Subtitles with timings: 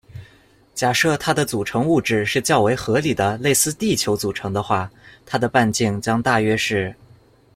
[0.73, 4.89] 假设它的组成物质是较为合理的类似地球组成的话，
[5.27, 6.95] 它的半径将大约是。